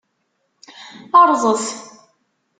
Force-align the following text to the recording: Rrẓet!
Rrẓet! 1.21 1.65